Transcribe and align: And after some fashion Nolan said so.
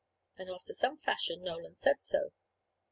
And 0.35 0.49
after 0.49 0.73
some 0.73 0.97
fashion 0.97 1.43
Nolan 1.43 1.75
said 1.75 1.97
so. 2.01 2.31